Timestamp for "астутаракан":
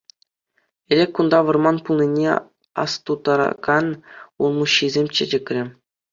2.83-3.87